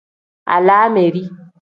[0.53, 1.23] Alaameri.